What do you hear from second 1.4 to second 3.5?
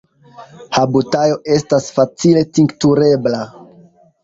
estas facile tinkturebla.